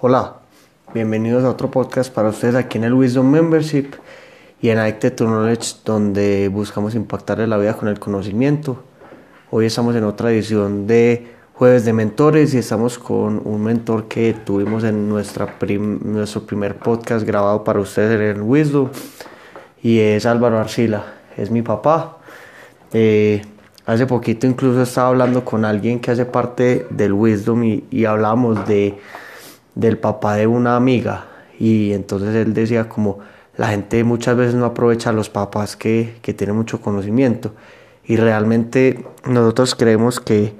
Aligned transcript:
Hola, 0.00 0.34
bienvenidos 0.94 1.42
a 1.42 1.50
otro 1.50 1.72
podcast 1.72 2.14
para 2.14 2.28
ustedes 2.28 2.54
aquí 2.54 2.78
en 2.78 2.84
el 2.84 2.94
Wisdom 2.94 3.28
Membership 3.28 3.96
y 4.62 4.68
en 4.68 4.78
Addicted 4.78 5.16
to 5.16 5.24
Knowledge 5.24 5.78
donde 5.84 6.46
buscamos 6.46 6.94
impactarle 6.94 7.48
la 7.48 7.56
vida 7.56 7.74
con 7.74 7.88
el 7.88 7.98
conocimiento. 7.98 8.80
Hoy 9.50 9.66
estamos 9.66 9.96
en 9.96 10.04
otra 10.04 10.30
edición 10.30 10.86
de 10.86 11.26
Jueves 11.52 11.84
de 11.84 11.92
Mentores 11.94 12.54
y 12.54 12.58
estamos 12.58 12.96
con 12.96 13.42
un 13.44 13.60
mentor 13.60 14.06
que 14.06 14.34
tuvimos 14.34 14.84
en 14.84 15.08
nuestra 15.08 15.56
nuestro 15.58 16.46
primer 16.46 16.76
podcast 16.76 17.26
grabado 17.26 17.64
para 17.64 17.80
ustedes 17.80 18.20
en 18.20 18.36
el 18.36 18.42
Wisdom 18.42 18.90
y 19.82 19.98
es 19.98 20.26
Álvaro 20.26 20.60
Arcila, 20.60 21.06
es 21.36 21.50
mi 21.50 21.62
papá. 21.62 22.18
Eh, 22.92 23.42
hace 23.84 24.06
poquito 24.06 24.46
incluso 24.46 24.80
estaba 24.80 25.08
hablando 25.08 25.44
con 25.44 25.64
alguien 25.64 25.98
que 25.98 26.12
hace 26.12 26.24
parte 26.24 26.86
del 26.88 27.12
Wisdom 27.12 27.64
y, 27.64 27.84
y 27.90 28.04
hablamos 28.04 28.64
de, 28.68 28.96
del 29.78 29.96
papá 29.96 30.34
de 30.34 30.48
una 30.48 30.74
amiga 30.74 31.26
y 31.56 31.92
entonces 31.92 32.34
él 32.34 32.52
decía 32.52 32.88
como 32.88 33.20
la 33.56 33.68
gente 33.68 34.02
muchas 34.02 34.36
veces 34.36 34.56
no 34.56 34.64
aprovecha 34.64 35.10
a 35.10 35.12
los 35.12 35.30
papás 35.30 35.76
que, 35.76 36.16
que 36.20 36.34
tienen 36.34 36.56
mucho 36.56 36.80
conocimiento 36.80 37.52
y 38.04 38.16
realmente 38.16 39.06
nosotros 39.24 39.76
creemos 39.76 40.18
que 40.18 40.52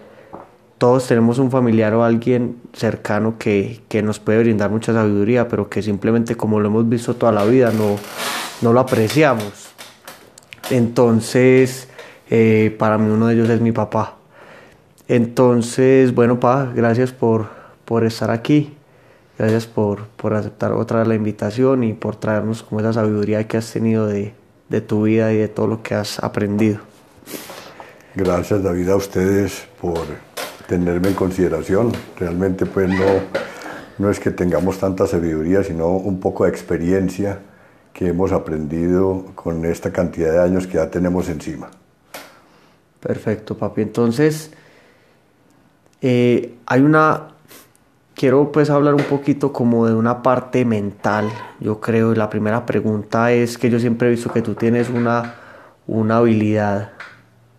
todos 0.79 1.09
tenemos 1.09 1.41
un 1.41 1.51
familiar 1.51 1.95
o 1.95 2.05
alguien 2.05 2.59
cercano 2.73 3.39
que, 3.39 3.81
que, 3.89 4.03
nos 4.03 4.21
puede 4.21 4.39
brindar 4.39 4.71
mucha 4.71 4.93
sabiduría, 4.93 5.49
pero 5.49 5.69
que 5.69 5.83
simplemente 5.83 6.37
como 6.37 6.61
lo 6.61 6.69
hemos 6.69 6.89
visto 6.89 7.17
toda 7.17 7.33
la 7.33 7.45
vida 7.45 7.73
no, 7.73 7.97
no 8.63 8.73
lo 8.73 8.79
apreciamos. 8.79 9.71
Entonces, 10.71 11.89
eh, 12.31 12.77
para 12.79 12.99
mí 12.99 13.11
uno 13.11 13.27
de 13.27 13.35
ellos 13.35 13.51
es 13.51 13.61
mi 13.61 13.73
papá. 13.73 14.19
Entonces, 15.09 16.15
bueno, 16.15 16.39
pa, 16.39 16.71
gracias 16.73 17.11
por, 17.11 17.49
por 17.85 18.05
estar 18.05 18.31
aquí. 18.31 18.78
Gracias 19.39 19.67
por, 19.67 20.09
por 20.09 20.35
aceptar 20.35 20.73
otra 20.73 20.99
vez 20.99 21.09
la 21.09 21.15
invitación 21.15 21.85
y 21.85 21.93
por 21.93 22.17
traernos 22.17 22.65
como 22.65 22.81
esa 22.81 22.93
sabiduría 22.93 23.47
que 23.47 23.57
has 23.57 23.73
tenido 23.73 24.07
de, 24.07 24.35
de 24.69 24.81
tu 24.81 25.03
vida 25.03 25.33
y 25.33 25.37
de 25.37 25.47
todo 25.47 25.69
lo 25.69 25.83
que 25.83 25.95
has 25.95 26.19
aprendido. 26.23 26.81
Gracias 28.17 28.63
David 28.65 28.89
a 28.89 28.97
ustedes 28.97 29.69
por 29.81 30.01
tenerme 30.67 31.09
en 31.09 31.15
consideración. 31.15 31.93
Realmente 32.19 32.67
pues 32.67 32.89
no, 32.89 33.05
no 33.99 34.11
es 34.11 34.19
que 34.19 34.33
tengamos 34.33 34.79
tanta 34.79 35.07
sabiduría, 35.07 35.63
sino 35.63 35.89
un 35.89 36.19
poco 36.19 36.45
de 36.45 36.51
experiencia 36.51 37.39
que 37.93 38.09
hemos 38.09 38.33
aprendido 38.33 39.25
con 39.37 39.65
esta 39.65 39.93
cantidad 39.93 40.33
de 40.33 40.43
años 40.43 40.67
que 40.67 40.75
ya 40.75 40.91
tenemos 40.91 41.29
encima. 41.29 41.71
Perfecto, 43.01 43.57
papi. 43.57 43.83
Entonces, 43.83 44.51
eh, 46.03 46.55
hay 46.67 46.81
una... 46.81 47.38
Quiero 48.19 48.51
pues 48.51 48.69
hablar 48.69 48.97
un 48.97 49.05
poquito 49.05 49.53
como 49.53 49.87
de 49.87 49.95
una 49.95 50.25
parte 50.25 50.65
mental. 50.65 51.31
Yo 51.61 51.81
creo, 51.81 52.17
la 52.17 52.29
primera 52.29 52.67
pregunta 52.67 53.31
es 53.31 53.57
que 53.57 53.71
yo 53.71 53.79
siempre 53.79 54.09
he 54.09 54.11
visto 54.11 54.33
que 54.33 54.43
tú 54.43 54.57
tienes 54.57 54.91
una, 54.91 55.37
una 55.87 56.17
habilidad 56.17 56.91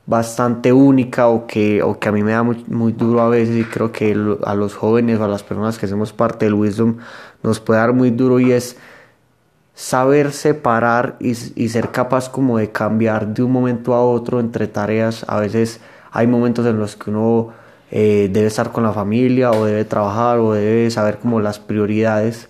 bastante 0.06 0.74
única 0.74 1.30
o 1.30 1.48
que, 1.48 1.82
o 1.82 1.98
que 1.98 2.10
a 2.10 2.12
mí 2.12 2.24
me 2.24 2.34
da 2.34 2.44
muy, 2.44 2.92
duro 2.92 3.22
a 3.22 3.30
veces 3.30 3.56
y 3.56 3.64
creo 3.64 3.94
que 3.94 4.12
a 4.44 4.54
los 4.54 4.76
jóvenes 4.76 5.18
o 5.22 5.24
a 5.24 5.30
las 5.30 5.44
personas 5.44 5.78
que 5.78 5.86
hacemos 5.86 6.12
parte 6.12 6.44
del 6.44 6.56
Wisdom 6.56 6.98
nos 7.42 7.62
puede 7.62 7.80
dar 7.80 7.94
muy 7.94 8.10
duro 8.10 8.42
y 8.42 8.52
es 8.52 8.76
saber 9.76 10.34
separar 10.34 11.16
y, 11.22 11.38
y, 11.56 11.70
ser 11.70 11.92
capaz 11.92 12.28
como 12.28 12.58
de 12.58 12.70
cambiar 12.70 13.34
de 13.34 13.44
un 13.44 13.54
momento 13.54 13.94
a 13.94 14.06
otro 14.06 14.42
entre 14.42 14.68
tareas. 14.68 15.24
A 15.30 15.40
veces 15.40 15.80
hay 16.12 16.28
momentos 16.28 16.66
en 16.66 16.78
los 16.78 16.98
que 16.98 17.12
uno 17.12 17.54
eh, 17.92 18.30
debe 18.32 18.48
estar 18.48 18.72
con 18.72 18.84
la 18.84 18.94
familia 18.94 19.52
o 19.52 19.66
debe 19.66 19.84
trabajar 19.86 20.40
o 20.40 20.54
debe 20.54 20.90
saber 20.92 21.18
como 21.18 21.40
las 21.40 21.60
prioridades. 21.60 22.50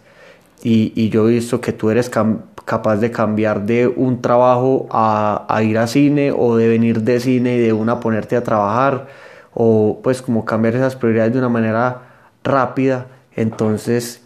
Y, 0.61 1.09
yo 1.09 1.29
he 1.29 1.33
visto 1.33 1.61
que 1.61 1.71
tú 1.71 1.89
eres 1.89 2.09
capaz 2.09 2.97
de 2.97 3.11
cambiar 3.11 3.65
de 3.65 3.87
un 3.87 4.21
trabajo 4.21 4.87
a, 4.91 5.61
ir 5.63 5.77
a 5.77 5.87
cine 5.87 6.31
o 6.31 6.57
de 6.57 6.67
venir 6.67 7.01
de 7.03 7.19
cine 7.21 7.55
y 7.55 7.59
de 7.59 7.73
una 7.73 7.99
ponerte 8.01 8.35
a 8.35 8.43
trabajar 8.43 9.07
o 9.53 9.99
pues 10.03 10.21
como 10.21 10.45
cambiar 10.45 10.75
esas 10.75 10.95
prioridades 10.95 11.33
de 11.33 11.39
una 11.39 11.49
manera 11.49 12.01
rápida. 12.43 13.07
Entonces 13.35 14.21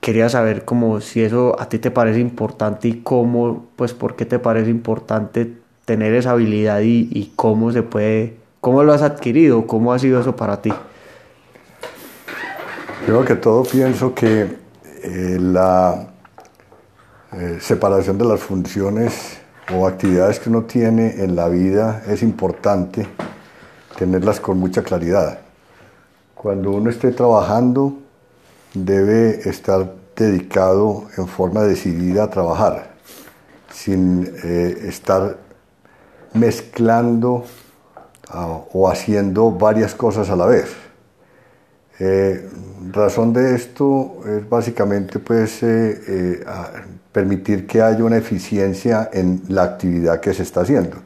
quería 0.00 0.28
saber 0.30 0.64
como 0.64 1.00
si 1.00 1.22
eso 1.22 1.60
a 1.60 1.68
ti 1.68 1.78
te 1.78 1.90
parece 1.90 2.20
importante 2.20 2.88
y 2.88 3.00
cómo, 3.02 3.66
pues 3.76 3.92
por 3.92 4.16
qué 4.16 4.24
te 4.26 4.38
parece 4.38 4.70
importante 4.70 5.52
tener 5.84 6.14
esa 6.14 6.32
habilidad 6.32 6.80
y 6.82 7.32
cómo 7.36 7.72
se 7.72 7.82
puede, 7.82 8.43
cómo 8.64 8.82
lo 8.82 8.94
has 8.94 9.02
adquirido, 9.02 9.66
cómo 9.66 9.92
ha 9.92 9.98
sido 9.98 10.18
eso 10.18 10.34
para 10.34 10.62
ti. 10.62 10.72
Primero 13.04 13.22
que 13.22 13.34
todo 13.34 13.62
pienso 13.62 14.14
que 14.14 14.56
eh, 15.02 15.38
la 15.38 16.06
eh, 17.34 17.58
separación 17.60 18.16
de 18.16 18.24
las 18.24 18.40
funciones 18.40 19.36
o 19.70 19.86
actividades 19.86 20.40
que 20.40 20.48
uno 20.48 20.62
tiene 20.62 21.22
en 21.22 21.36
la 21.36 21.50
vida 21.50 22.04
es 22.08 22.22
importante 22.22 23.06
tenerlas 23.98 24.40
con 24.40 24.58
mucha 24.58 24.82
claridad. 24.82 25.40
Cuando 26.34 26.70
uno 26.70 26.88
esté 26.88 27.12
trabajando, 27.12 27.98
debe 28.72 29.46
estar 29.46 29.92
dedicado 30.16 31.04
en 31.18 31.28
forma 31.28 31.64
decidida 31.64 32.24
a 32.24 32.30
trabajar, 32.30 32.94
sin 33.70 34.26
eh, 34.42 34.86
estar 34.86 35.36
mezclando 36.32 37.44
o 38.32 38.88
haciendo 38.88 39.50
varias 39.50 39.94
cosas 39.94 40.30
a 40.30 40.36
la 40.36 40.46
vez. 40.46 40.74
Eh, 42.00 42.48
razón 42.90 43.32
de 43.32 43.54
esto 43.54 44.20
es 44.26 44.48
básicamente 44.48 45.18
pues, 45.20 45.62
eh, 45.62 46.00
eh, 46.08 46.44
permitir 47.12 47.66
que 47.66 47.80
haya 47.80 48.02
una 48.02 48.16
eficiencia 48.16 49.10
en 49.12 49.42
la 49.48 49.62
actividad 49.62 50.20
que 50.20 50.34
se 50.34 50.42
está 50.42 50.62
haciendo. 50.62 50.96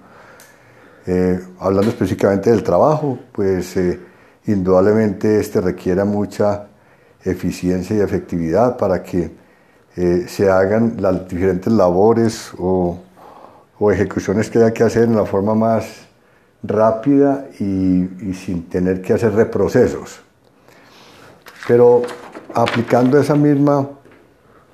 Eh, 1.07 1.39
hablando 1.59 1.91
específicamente 1.91 2.51
del 2.51 2.63
trabajo, 2.63 3.19
pues 3.33 3.75
indudablemente 4.47 5.41
este 5.41 5.61
requiere 5.61 6.05
mucha 6.05 6.69
eficiencia 7.25 7.97
y 7.97 8.01
efectividad 8.01 8.77
para 8.77 9.03
que 9.03 9.31
eh, 9.97 10.27
se 10.29 10.49
hagan 10.49 10.97
las 11.01 11.29
diferentes 11.29 11.73
labores 11.73 12.53
o, 12.59 12.99
o, 13.79 13.91
ejecuciones 13.91 14.49
que 14.49 14.59
haya 14.59 14.73
que 14.73 14.85
hacer 14.85 15.05
en 15.05 15.17
la 15.17 15.25
forma 15.25 15.55
más 15.55 16.08
rápida 16.63 17.47
y, 17.59 18.35
sin 18.35 18.69
tener 18.69 19.01
que 19.03 19.13
hacer 19.13 19.33
reprocesos. 19.35 20.21
Pero 21.67 22.03
aplicando 22.55 23.19
esa 23.19 23.35
misma 23.35 23.89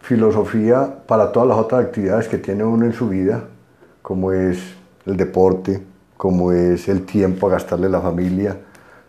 filosofía 0.01 0.99
para 1.07 1.33
todas 1.33 1.49
las 1.49 1.59
otras 1.59 1.87
actividades 1.87 2.29
que 2.29 2.39
tiene 2.39 2.65
uno 2.65 2.85
en 2.87 2.93
su 2.93 3.09
vida, 3.09 3.45
como 4.03 4.33
es 4.33 4.59
el 5.07 5.17
deporte, 5.17 5.83
como 6.17 6.53
es 6.53 6.89
el 6.89 7.05
tiempo 7.05 7.49
a 7.49 7.53
gastarle 7.53 7.87
a 7.87 7.91
la 7.91 8.01
familia, 8.01 8.57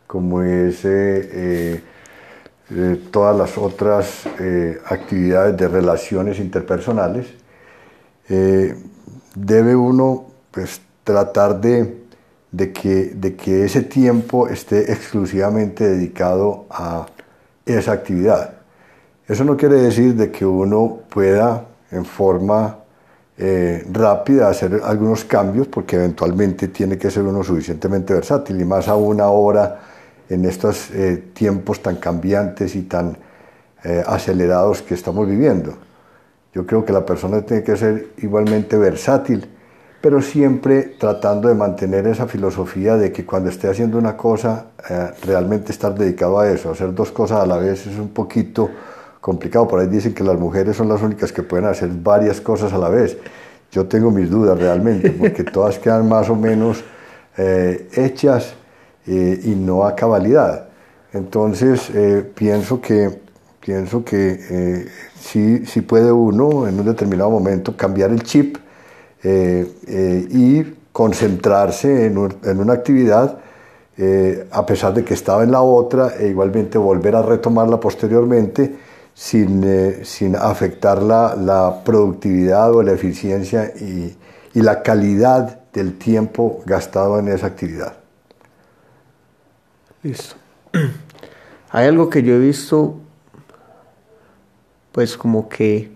como 0.07 0.41
es 0.41 0.85
eh, 0.85 1.29
eh, 1.31 1.83
eh, 2.71 2.99
todas 3.11 3.37
las 3.37 3.59
otras 3.59 4.25
eh, 4.39 4.79
actividades 4.85 5.55
de 5.55 5.67
relaciones 5.67 6.39
interpersonales, 6.39 7.27
eh, 8.27 8.75
debe 9.35 9.75
uno 9.75 10.25
pues, 10.49 10.81
tratar 11.03 11.61
de, 11.61 12.04
de, 12.55 12.71
que, 12.71 13.11
de 13.15 13.35
que 13.35 13.65
ese 13.65 13.81
tiempo 13.81 14.47
esté 14.47 14.91
exclusivamente 14.91 15.87
dedicado 15.87 16.65
a 16.69 17.05
esa 17.65 17.91
actividad. 17.91 18.53
Eso 19.27 19.43
no 19.43 19.57
quiere 19.57 19.75
decir 19.75 20.15
de 20.15 20.31
que 20.31 20.45
uno 20.45 20.99
pueda 21.09 21.65
en 21.91 22.05
forma 22.05 22.77
eh, 23.37 23.85
rápida 23.91 24.47
hacer 24.47 24.79
algunos 24.83 25.25
cambios, 25.25 25.67
porque 25.67 25.97
eventualmente 25.97 26.69
tiene 26.69 26.97
que 26.97 27.11
ser 27.11 27.23
uno 27.23 27.43
suficientemente 27.43 28.13
versátil 28.13 28.61
y 28.61 28.65
más 28.65 28.87
aún 28.87 29.19
ahora 29.19 29.81
en 30.29 30.45
estos 30.45 30.91
eh, 30.91 31.31
tiempos 31.33 31.81
tan 31.81 31.97
cambiantes 31.97 32.75
y 32.75 32.83
tan 32.83 33.17
eh, 33.83 34.01
acelerados 34.07 34.81
que 34.81 34.93
estamos 34.93 35.27
viviendo. 35.27 35.75
Yo 36.53 36.65
creo 36.65 36.85
que 36.85 36.93
la 36.93 37.05
persona 37.05 37.41
tiene 37.41 37.63
que 37.63 37.75
ser 37.75 38.11
igualmente 38.19 38.77
versátil, 38.77 39.49
pero 40.05 40.21
siempre 40.21 40.83
tratando 40.99 41.47
de 41.47 41.55
mantener 41.55 42.05
esa 42.05 42.27
filosofía 42.27 42.95
de 42.95 43.11
que 43.11 43.25
cuando 43.25 43.49
esté 43.49 43.67
haciendo 43.67 43.97
una 43.97 44.15
cosa, 44.15 44.67
eh, 44.87 45.09
realmente 45.25 45.71
estar 45.71 45.95
dedicado 45.95 46.37
a 46.37 46.47
eso. 46.47 46.69
Hacer 46.69 46.93
dos 46.93 47.11
cosas 47.11 47.39
a 47.41 47.45
la 47.47 47.57
vez 47.57 47.87
es 47.87 47.97
un 47.97 48.09
poquito 48.09 48.69
complicado. 49.19 49.67
Por 49.67 49.79
ahí 49.79 49.87
dicen 49.87 50.13
que 50.13 50.23
las 50.23 50.37
mujeres 50.37 50.75
son 50.77 50.89
las 50.89 51.01
únicas 51.01 51.31
que 51.31 51.41
pueden 51.41 51.65
hacer 51.65 51.89
varias 51.89 52.39
cosas 52.39 52.71
a 52.71 52.77
la 52.77 52.89
vez. 52.89 53.17
Yo 53.71 53.87
tengo 53.87 54.11
mis 54.11 54.29
dudas 54.29 54.59
realmente, 54.59 55.09
porque 55.09 55.43
todas 55.51 55.79
quedan 55.79 56.07
más 56.07 56.29
o 56.29 56.35
menos 56.35 56.83
eh, 57.35 57.89
hechas 57.95 58.53
eh, 59.07 59.39
y 59.43 59.55
no 59.55 59.87
a 59.87 59.95
cabalidad. 59.95 60.67
Entonces, 61.13 61.89
eh, 61.95 62.23
pienso 62.35 62.79
que, 62.79 63.09
pienso 63.59 64.05
que 64.05 64.39
eh, 64.51 64.87
sí, 65.19 65.65
sí, 65.65 65.81
puede 65.81 66.11
uno 66.11 66.67
en 66.67 66.79
un 66.79 66.85
determinado 66.85 67.31
momento 67.31 67.75
cambiar 67.75 68.11
el 68.11 68.21
chip 68.21 68.57
y 69.25 70.63
concentrarse 70.91 72.05
en, 72.05 72.17
un, 72.17 72.35
en 72.43 72.59
una 72.59 72.73
actividad 72.73 73.39
eh, 73.97 74.47
a 74.51 74.65
pesar 74.65 74.93
de 74.93 75.05
que 75.05 75.13
estaba 75.13 75.43
en 75.43 75.51
la 75.51 75.61
otra, 75.61 76.15
e 76.19 76.27
igualmente 76.27 76.77
volver 76.77 77.15
a 77.15 77.21
retomarla 77.21 77.79
posteriormente 77.79 78.75
sin, 79.13 79.63
eh, 79.63 80.01
sin 80.03 80.35
afectar 80.35 81.01
la, 81.01 81.33
la, 81.35 81.81
productividad 81.81 82.73
o 82.73 82.83
la 82.83 82.91
eficiencia 82.91 83.71
y, 83.79 84.13
y 84.53 84.61
la 84.61 84.83
calidad 84.83 85.61
del 85.71 85.97
tiempo 85.97 86.61
gastado 86.65 87.19
en 87.19 87.29
esa 87.29 87.47
actividad. 87.47 87.95
Listo. 90.03 90.35
Hay 91.69 91.87
algo 91.87 92.09
que 92.09 92.21
yo 92.21 92.33
he 92.33 92.39
visto, 92.39 92.97
pues 94.91 95.15
como 95.17 95.47
que 95.47 95.94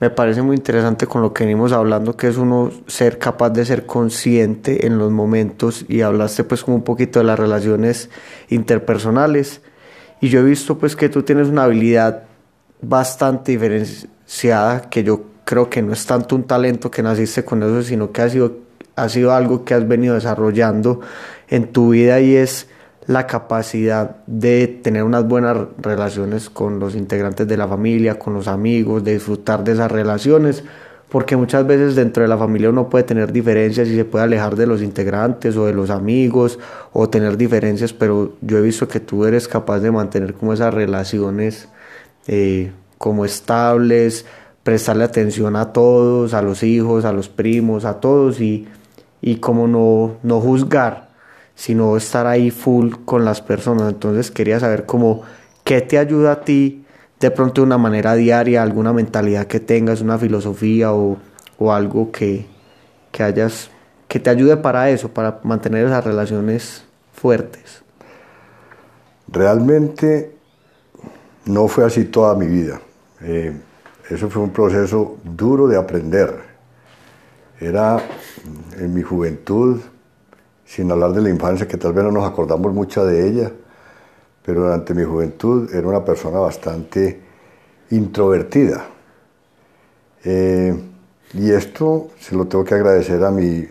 me 0.00 0.10
parece 0.10 0.42
muy 0.42 0.56
interesante 0.56 1.06
con 1.06 1.22
lo 1.22 1.32
que 1.32 1.44
venimos 1.44 1.72
hablando, 1.72 2.16
que 2.16 2.28
es 2.28 2.36
uno 2.36 2.70
ser 2.86 3.18
capaz 3.18 3.50
de 3.50 3.64
ser 3.64 3.86
consciente 3.86 4.86
en 4.86 4.98
los 4.98 5.10
momentos 5.12 5.84
y 5.88 6.02
hablaste 6.02 6.44
pues 6.44 6.64
como 6.64 6.76
un 6.76 6.84
poquito 6.84 7.20
de 7.20 7.24
las 7.24 7.38
relaciones 7.38 8.10
interpersonales. 8.48 9.60
Y 10.20 10.28
yo 10.28 10.40
he 10.40 10.42
visto 10.44 10.78
pues 10.78 10.96
que 10.96 11.08
tú 11.08 11.22
tienes 11.22 11.48
una 11.48 11.64
habilidad 11.64 12.24
bastante 12.80 13.52
diferenciada 13.52 14.88
que 14.90 15.04
yo 15.04 15.22
creo 15.44 15.70
que 15.70 15.82
no 15.82 15.92
es 15.92 16.04
tanto 16.06 16.34
un 16.34 16.44
talento 16.44 16.90
que 16.90 17.02
naciste 17.02 17.44
con 17.44 17.62
eso, 17.62 17.82
sino 17.82 18.10
que 18.10 18.22
ha 18.22 18.28
sido, 18.28 18.56
ha 18.96 19.08
sido 19.08 19.32
algo 19.32 19.64
que 19.64 19.74
has 19.74 19.86
venido 19.86 20.14
desarrollando 20.14 21.00
en 21.48 21.72
tu 21.72 21.90
vida 21.90 22.20
y 22.20 22.34
es 22.36 22.68
la 23.06 23.26
capacidad 23.26 24.16
de 24.26 24.66
tener 24.66 25.04
unas 25.04 25.26
buenas 25.26 25.56
relaciones 25.78 26.48
con 26.48 26.78
los 26.78 26.94
integrantes 26.94 27.46
de 27.46 27.56
la 27.56 27.68
familia, 27.68 28.18
con 28.18 28.34
los 28.34 28.48
amigos, 28.48 29.04
de 29.04 29.14
disfrutar 29.14 29.62
de 29.62 29.72
esas 29.72 29.92
relaciones, 29.92 30.64
porque 31.10 31.36
muchas 31.36 31.66
veces 31.66 31.94
dentro 31.94 32.22
de 32.22 32.28
la 32.28 32.38
familia 32.38 32.70
uno 32.70 32.88
puede 32.88 33.04
tener 33.04 33.30
diferencias 33.30 33.88
y 33.88 33.96
se 33.96 34.04
puede 34.04 34.24
alejar 34.24 34.56
de 34.56 34.66
los 34.66 34.82
integrantes 34.82 35.56
o 35.56 35.66
de 35.66 35.74
los 35.74 35.90
amigos 35.90 36.58
o 36.92 37.08
tener 37.08 37.36
diferencias, 37.36 37.92
pero 37.92 38.32
yo 38.40 38.58
he 38.58 38.62
visto 38.62 38.88
que 38.88 39.00
tú 39.00 39.26
eres 39.26 39.46
capaz 39.46 39.80
de 39.80 39.90
mantener 39.90 40.34
como 40.34 40.54
esas 40.54 40.72
relaciones 40.72 41.68
eh, 42.26 42.72
como 42.96 43.26
estables, 43.26 44.24
prestarle 44.62 45.04
atención 45.04 45.56
a 45.56 45.72
todos, 45.72 46.32
a 46.32 46.40
los 46.40 46.62
hijos, 46.62 47.04
a 47.04 47.12
los 47.12 47.28
primos, 47.28 47.84
a 47.84 48.00
todos 48.00 48.40
y, 48.40 48.66
y 49.20 49.36
como 49.36 49.68
no, 49.68 50.16
no 50.22 50.40
juzgar 50.40 51.03
sino 51.54 51.96
estar 51.96 52.26
ahí 52.26 52.50
full 52.50 52.92
con 53.04 53.24
las 53.24 53.40
personas. 53.40 53.92
Entonces 53.92 54.30
quería 54.30 54.60
saber 54.60 54.86
cómo, 54.86 55.22
qué 55.64 55.80
te 55.80 55.98
ayuda 55.98 56.32
a 56.32 56.40
ti 56.40 56.84
de 57.20 57.30
pronto 57.30 57.62
de 57.62 57.66
una 57.66 57.78
manera 57.78 58.14
diaria, 58.14 58.62
alguna 58.62 58.92
mentalidad 58.92 59.46
que 59.46 59.60
tengas, 59.60 60.00
una 60.00 60.18
filosofía 60.18 60.92
o, 60.92 61.16
o 61.58 61.72
algo 61.72 62.10
que, 62.12 62.46
que 63.12 63.22
hayas, 63.22 63.70
que 64.08 64.20
te 64.20 64.30
ayude 64.30 64.56
para 64.56 64.90
eso, 64.90 65.08
para 65.08 65.40
mantener 65.42 65.86
esas 65.86 66.04
relaciones 66.04 66.84
fuertes. 67.12 67.82
Realmente 69.28 70.34
no 71.46 71.68
fue 71.68 71.84
así 71.84 72.04
toda 72.04 72.34
mi 72.34 72.46
vida. 72.46 72.80
Eh, 73.22 73.56
eso 74.10 74.28
fue 74.28 74.42
un 74.42 74.50
proceso 74.50 75.16
duro 75.24 75.66
de 75.66 75.78
aprender. 75.78 76.34
Era 77.58 77.98
en 78.78 78.92
mi 78.92 79.02
juventud, 79.02 79.80
sin 80.64 80.90
hablar 80.90 81.12
de 81.12 81.22
la 81.22 81.30
infancia, 81.30 81.68
que 81.68 81.76
tal 81.76 81.92
vez 81.92 82.04
no 82.04 82.10
nos 82.10 82.24
acordamos 82.24 82.72
mucho 82.72 83.04
de 83.04 83.28
ella, 83.28 83.52
pero 84.44 84.62
durante 84.62 84.94
mi 84.94 85.04
juventud 85.04 85.72
era 85.74 85.86
una 85.86 86.04
persona 86.04 86.38
bastante 86.38 87.20
introvertida. 87.90 88.84
Eh, 90.24 90.74
y 91.34 91.50
esto 91.50 92.10
se 92.18 92.34
lo 92.34 92.46
tengo 92.46 92.64
que 92.64 92.74
agradecer 92.74 93.22
a 93.24 93.30
mi 93.30 93.66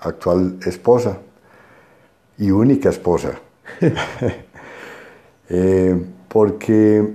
actual 0.00 0.58
esposa 0.64 1.18
y 2.38 2.50
única 2.50 2.90
esposa, 2.90 3.32
eh, 5.48 6.04
porque 6.28 7.12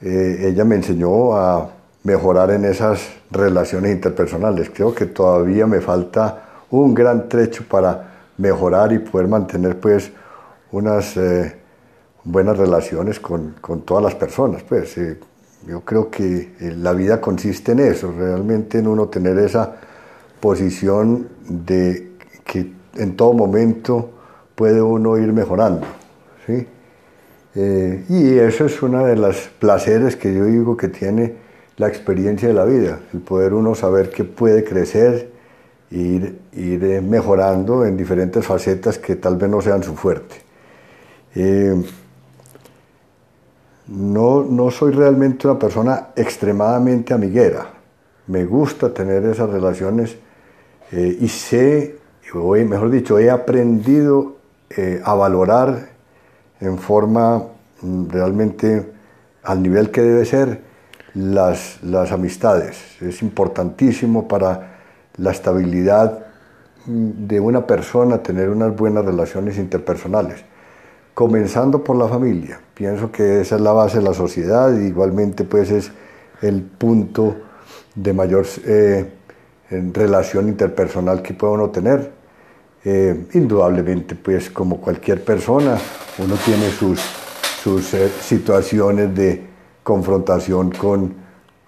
eh, 0.00 0.46
ella 0.48 0.64
me 0.64 0.76
enseñó 0.76 1.36
a 1.36 1.70
mejorar 2.04 2.50
en 2.52 2.64
esas 2.64 3.00
relaciones 3.30 3.92
interpersonales. 3.92 4.70
Creo 4.70 4.94
que 4.94 5.06
todavía 5.06 5.66
me 5.66 5.80
falta 5.80 6.45
un 6.70 6.94
gran 6.94 7.28
trecho 7.28 7.64
para 7.68 8.16
mejorar 8.38 8.92
y 8.92 8.98
poder 8.98 9.28
mantener 9.28 9.78
pues 9.78 10.10
unas 10.72 11.16
eh, 11.16 11.56
buenas 12.24 12.58
relaciones 12.58 13.20
con, 13.20 13.54
con, 13.60 13.82
todas 13.82 14.02
las 14.02 14.14
personas. 14.14 14.62
Pues 14.62 14.98
eh, 14.98 15.18
yo 15.66 15.80
creo 15.80 16.10
que 16.10 16.54
eh, 16.60 16.74
la 16.76 16.92
vida 16.92 17.20
consiste 17.20 17.72
en 17.72 17.80
eso, 17.80 18.12
realmente 18.16 18.78
en 18.78 18.88
uno 18.88 19.08
tener 19.08 19.38
esa 19.38 19.76
posición 20.40 21.28
de 21.48 22.12
que 22.44 22.72
en 22.94 23.16
todo 23.16 23.32
momento 23.32 24.10
puede 24.54 24.82
uno 24.82 25.16
ir 25.18 25.32
mejorando. 25.32 25.86
¿sí? 26.46 26.68
y 27.58 28.36
eso 28.36 28.66
es 28.66 28.82
uno 28.82 29.06
de 29.06 29.16
los 29.16 29.48
placeres 29.58 30.14
que 30.14 30.34
yo 30.34 30.44
digo 30.44 30.76
que 30.76 30.88
tiene 30.88 31.36
la 31.78 31.88
experiencia 31.88 32.48
de 32.48 32.52
la 32.52 32.66
vida, 32.66 33.00
el 33.14 33.20
poder 33.20 33.54
uno 33.54 33.74
saber 33.74 34.10
que 34.10 34.24
puede 34.24 34.62
crecer 34.62 35.30
ir, 35.90 36.40
ir 36.52 36.84
eh, 36.84 37.00
mejorando 37.00 37.84
en 37.84 37.96
diferentes 37.96 38.44
facetas 38.44 38.98
que 38.98 39.16
tal 39.16 39.36
vez 39.36 39.50
no 39.50 39.60
sean 39.60 39.82
su 39.82 39.94
fuerte. 39.94 40.36
Eh, 41.34 41.74
no, 43.88 44.42
no 44.42 44.70
soy 44.70 44.92
realmente 44.92 45.46
una 45.46 45.58
persona 45.58 46.08
extremadamente 46.16 47.14
amiguera. 47.14 47.66
Me 48.26 48.44
gusta 48.44 48.92
tener 48.92 49.24
esas 49.24 49.48
relaciones 49.48 50.16
eh, 50.90 51.18
y 51.20 51.28
sé, 51.28 51.98
o 52.34 52.54
mejor 52.54 52.90
dicho, 52.90 53.18
he 53.18 53.30
aprendido 53.30 54.34
a 55.04 55.14
valorar 55.14 55.90
en 56.60 56.76
forma 56.76 57.44
mm, 57.82 58.08
realmente 58.08 58.92
al 59.44 59.62
nivel 59.62 59.92
que 59.92 60.02
debe 60.02 60.24
ser 60.24 60.60
las, 61.14 61.82
las 61.82 62.10
amistades. 62.10 63.00
Es 63.00 63.22
importantísimo 63.22 64.26
para 64.26 64.75
la 65.18 65.30
estabilidad 65.30 66.26
de 66.86 67.40
una 67.40 67.66
persona, 67.66 68.22
tener 68.22 68.48
unas 68.48 68.76
buenas 68.76 69.04
relaciones 69.04 69.58
interpersonales, 69.58 70.44
comenzando 71.14 71.82
por 71.82 71.96
la 71.96 72.08
familia. 72.08 72.60
Pienso 72.74 73.10
que 73.10 73.40
esa 73.40 73.56
es 73.56 73.60
la 73.60 73.72
base 73.72 73.98
de 73.98 74.04
la 74.04 74.14
sociedad 74.14 74.76
igualmente 74.78 75.44
pues 75.44 75.70
es 75.70 75.90
el 76.42 76.62
punto 76.62 77.36
de 77.94 78.12
mayor 78.12 78.46
eh, 78.66 79.10
relación 79.70 80.48
interpersonal 80.48 81.22
que 81.22 81.34
puede 81.34 81.54
uno 81.54 81.70
tener. 81.70 82.12
Eh, 82.84 83.26
indudablemente 83.34 84.14
pues 84.14 84.48
como 84.50 84.80
cualquier 84.80 85.24
persona 85.24 85.76
uno 86.18 86.36
tiene 86.44 86.70
sus, 86.70 87.00
sus 87.60 87.94
eh, 87.94 88.08
situaciones 88.20 89.12
de 89.12 89.44
confrontación 89.82 90.70
con 90.70 91.14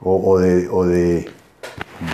o 0.00 0.38
de 0.38 1.26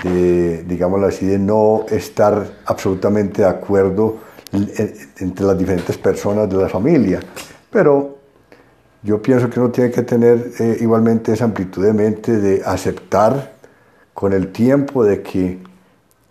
de, 0.03 0.63
digámoslo 0.65 1.07
así, 1.07 1.27
de 1.27 1.39
no 1.39 1.85
estar 1.91 2.47
absolutamente 2.67 3.43
de 3.43 3.49
acuerdo 3.49 4.17
entre 4.53 5.45
las 5.45 5.59
diferentes 5.59 5.99
personas 5.99 6.49
de 6.49 6.57
la 6.57 6.69
familia. 6.69 7.21
Pero 7.71 8.19
yo 9.03 9.21
pienso 9.21 9.51
que 9.51 9.61
uno 9.61 9.71
tiene 9.71 9.91
que 9.91 10.03
tener 10.03 10.53
eh, 10.59 10.79
igualmente 10.81 11.33
esa 11.33 11.45
amplitud 11.45 11.85
de 11.85 11.93
mente 11.93 12.39
de 12.39 12.63
aceptar 12.65 13.53
con 14.13 14.33
el 14.33 14.53
tiempo 14.53 15.05
de 15.05 15.23
que 15.23 15.59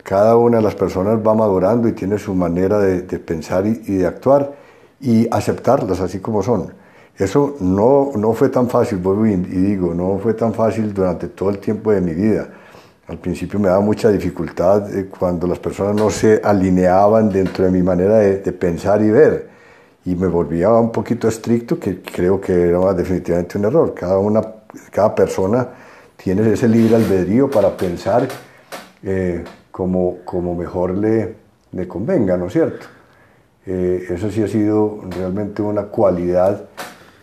cada 0.02 0.36
una 0.36 0.58
de 0.58 0.62
las 0.62 0.74
personas 0.74 1.18
va 1.26 1.34
madurando 1.34 1.86
y 1.86 1.92
tiene 1.92 2.18
su 2.18 2.34
manera 2.34 2.78
de, 2.78 3.02
pensar 3.18 3.66
y, 3.66 3.96
de 3.96 4.06
actuar 4.06 4.52
y 5.00 5.28
aceptarlas 5.30 6.00
así 6.00 6.18
como 6.18 6.42
son. 6.42 6.72
Eso 7.16 7.56
no, 7.60 8.10
no 8.16 8.32
fue 8.32 8.48
tan 8.48 8.68
fácil, 8.68 8.98
y 8.98 9.56
digo, 9.56 9.94
no 9.94 10.18
fue 10.18 10.34
tan 10.34 10.52
fácil 10.52 10.92
durante 10.92 11.28
todo 11.28 11.50
el 11.50 11.58
tiempo 11.58 11.92
de 11.92 12.00
mi 12.00 12.12
vida 12.12 12.48
al 13.06 13.18
principio 13.18 13.60
me 13.60 13.68
daba 13.68 13.80
mucha 13.80 14.10
dificultad 14.10 14.94
eh, 14.96 15.06
cuando 15.06 15.46
las 15.46 15.58
personas 15.58 15.94
no 15.94 16.10
se 16.10 16.40
alineaban 16.42 17.28
dentro 17.28 17.64
de 17.64 17.70
mi 17.70 17.82
manera 17.82 18.18
de, 18.18 18.52
pensar 18.52 19.02
y 19.02 19.10
ver. 19.10 19.48
Y 20.06 20.14
me 20.14 20.26
volvía 20.26 20.70
un 20.70 20.92
poquito 20.92 21.28
estricto, 21.28 21.78
que 21.78 22.00
creo 22.00 22.40
que 22.40 22.68
era 22.68 22.92
definitivamente 22.94 23.58
un 23.58 23.64
error. 23.66 23.94
Cada, 23.94 24.18
una, 24.18 24.42
cada 24.90 25.14
persona 25.14 25.68
tiene 26.16 26.50
ese 26.52 26.68
libre 26.68 26.96
albedrío 26.96 27.50
para 27.50 27.76
pensar 27.76 28.26
eh, 29.02 29.44
como, 29.70 30.18
como 30.24 30.54
mejor 30.54 30.96
le, 30.96 31.36
le 31.72 31.88
convenga, 31.88 32.36
¿no 32.36 32.46
es 32.46 32.52
cierto? 32.52 32.86
Eh, 33.66 34.06
eso 34.10 34.30
sí 34.30 34.42
ha 34.42 34.48
sido 34.48 35.00
realmente 35.10 35.62
una 35.62 35.84
cualidad 35.84 36.64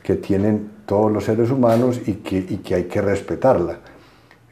que 0.03 0.15
tienen 0.15 0.71
todos 0.85 1.11
los 1.11 1.23
seres 1.23 1.51
humanos 1.51 2.01
y 2.05 2.15
que, 2.15 2.37
y 2.37 2.57
que 2.57 2.75
hay 2.75 2.83
que 2.85 3.01
respetarla. 3.01 3.77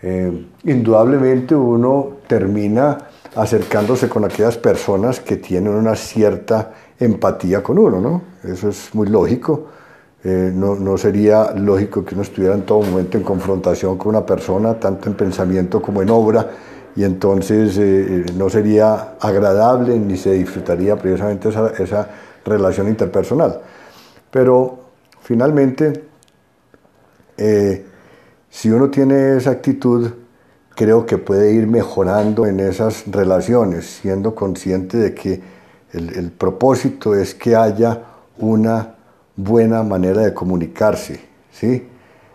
Eh, 0.01 0.47
indudablemente 0.63 1.55
uno 1.55 2.19
termina 2.27 2.97
acercándose 3.35 4.07
con 4.07 4.25
aquellas 4.25 4.57
personas 4.57 5.19
que 5.19 5.37
tienen 5.37 5.73
una 5.73 5.95
cierta 5.95 6.71
empatía 6.99 7.61
con 7.61 7.77
uno, 7.77 7.99
¿no? 7.99 8.21
Eso 8.43 8.69
es 8.69 8.93
muy 8.93 9.07
lógico. 9.07 9.67
Eh, 10.23 10.51
no, 10.53 10.75
no, 10.75 10.97
sería 10.97 11.51
lógico 11.53 12.03
que 12.03 12.13
uno 12.13 12.23
estuviera 12.23 12.53
en 12.53 12.63
todo 12.63 12.81
momento 12.81 13.17
en 13.17 13.23
confrontación 13.23 13.97
con 13.97 14.09
una 14.09 14.25
persona, 14.25 14.79
tanto 14.79 15.09
en 15.09 15.15
pensamiento 15.15 15.81
como 15.81 16.01
en 16.01 16.09
obra, 16.09 16.49
y 16.95 17.03
entonces 17.05 17.77
eh, 17.77 18.25
no 18.35 18.49
sería 18.49 19.15
agradable 19.19 19.97
ni 19.97 20.17
se 20.17 20.33
disfrutaría 20.33 20.97
precisamente 20.97 21.49
esa, 21.49 21.69
esa 21.69 22.09
relación 22.43 22.89
interpersonal. 22.89 23.61
Pero 24.29 24.79
finalmente, 25.21 26.03
eh, 27.37 27.85
si 28.49 28.69
uno 28.69 28.89
tiene 28.89 29.37
esa 29.37 29.51
actitud, 29.51 30.11
creo 30.75 31.05
que 31.05 31.17
puede 31.17 31.53
ir 31.53 31.67
mejorando 31.67 32.45
en 32.45 32.59
esas 32.59 33.03
relaciones, 33.07 33.99
siendo 34.01 34.33
consciente 34.33 34.97
de 34.97 35.13
que 35.13 35.41
el, 35.91 36.31
propósito 36.31 37.15
es 37.15 37.33
que 37.35 37.55
haya 37.55 38.03
una 38.37 38.95
buena 39.35 39.83
manera 39.83 40.21
de 40.21 40.33
comunicarse, 40.33 41.19
¿sí? 41.51 41.87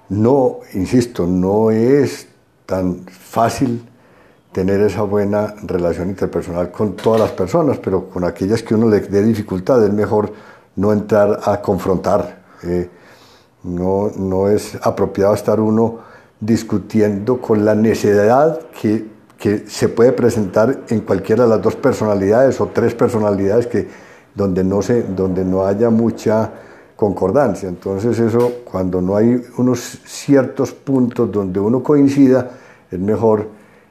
No, 0.08 0.58
insisto, 0.74 1.26
no 1.26 1.70
es 1.70 2.28
tan 2.66 3.06
fácil 3.06 3.88
tener 4.52 4.80
esa 4.82 5.02
buena 5.02 5.54
relación 5.62 6.10
interpersonal 6.10 6.70
con 6.70 6.96
todas 6.96 7.20
las 7.20 7.30
personas, 7.32 7.78
pero 7.78 8.08
con 8.08 8.24
aquellas 8.24 8.62
que 8.62 8.74
uno 8.74 8.88
le 8.88 9.00
dé 9.00 9.22
dificultad 9.22 9.84
es 9.84 9.92
mejor 9.92 10.32
no 10.76 10.92
entrar 10.92 11.40
a 11.44 11.60
confrontar. 11.60 12.42
Eh, 12.62 12.88
no, 13.64 14.10
no 14.16 14.48
es 14.48 14.78
apropiado 14.82 15.34
estar 15.34 15.58
uno 15.60 15.98
discutiendo 16.40 17.40
con 17.40 17.64
la 17.64 17.74
necesidad 17.74 18.60
que, 18.80 19.06
que, 19.38 19.64
se 19.68 19.88
puede 19.88 20.12
presentar 20.12 20.84
en 20.88 21.00
cualquiera 21.00 21.44
de 21.44 21.50
las 21.50 21.62
dos 21.62 21.74
personalidades 21.76 22.60
o 22.60 22.66
tres 22.66 22.94
personalidades 22.94 23.66
que, 23.66 23.88
donde, 24.34 24.62
no 24.62 24.82
se, 24.82 25.02
donde 25.02 25.44
no 25.44 25.64
haya 25.64 25.90
mucha 25.90 26.50
concordancia. 26.96 27.68
Entonces 27.68 28.18
eso, 28.18 28.52
cuando 28.64 29.00
no 29.00 29.16
hay 29.16 29.42
unos 29.56 29.80
ciertos 30.04 30.72
puntos 30.72 31.30
donde 31.32 31.60
uno 31.60 31.82
coincida, 31.82 32.50
es 32.90 32.98
mejor 32.98 33.48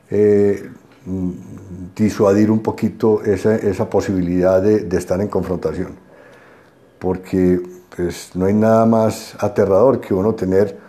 eh, 0.09 0.69
disuadir 1.95 2.51
un 2.51 2.59
poquito 2.59 3.23
esa, 3.23 3.55
esa 3.55 3.89
posibilidad 3.89 4.61
de, 4.61 4.81
de, 4.81 4.97
estar 4.97 5.19
en 5.19 5.27
confrontación. 5.27 6.02
Porque 7.03 7.61
pues, 7.93 8.31
no 8.33 8.45
hay 8.45 8.53
nada 8.53 8.85
más 8.85 9.35
aterrador 9.37 9.99
que 9.99 10.13
uno 10.13 10.35
tener 10.35 10.79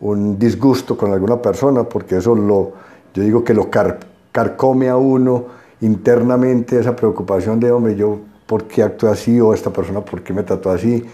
un 0.00 0.36
disgusto 0.36 0.96
con 0.96 1.12
alguna 1.12 1.40
persona, 1.40 1.84
porque 1.84 2.16
eso 2.16 2.34
lo, 2.34 2.72
yo 3.14 3.22
digo 3.22 3.44
que 3.44 3.54
lo 3.54 3.70
car, 3.70 4.00
carcome 4.32 4.88
a 4.88 4.96
uno 4.96 5.44
internamente 5.80 6.76
esa 6.76 6.96
preocupación 6.96 7.60
de, 7.60 7.70
hombre, 7.70 7.94
yo, 7.94 8.18
¿por 8.46 8.64
qué 8.64 8.82
actúo 8.82 9.10
así? 9.10 9.40
O 9.40 9.54
esta 9.54 9.72
persona, 9.72 10.00
¿por 10.00 10.24
qué 10.24 10.32
me 10.32 10.42
trató 10.42 10.72
así? 10.72 11.04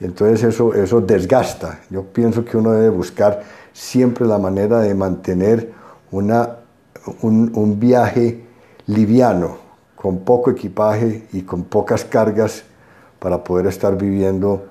Entonces 0.00 0.44
eso, 0.44 0.72
eso 0.72 1.02
desgasta. 1.02 1.80
Yo 1.90 2.04
pienso 2.04 2.42
que 2.42 2.56
uno 2.56 2.72
debe 2.72 2.88
buscar 2.88 3.42
siempre 3.74 4.26
la 4.26 4.38
manera 4.38 4.80
de 4.80 4.94
mantener 4.94 5.72
una, 6.10 6.56
un, 7.20 7.52
un 7.54 7.78
viaje 7.78 8.46
liviano, 8.86 9.58
con 9.94 10.20
poco 10.20 10.50
equipaje 10.50 11.26
y 11.34 11.42
con 11.42 11.64
pocas 11.64 12.02
cargas 12.02 12.64
para 13.18 13.42
poder 13.44 13.66
estar 13.66 13.96
viviendo 13.96 14.66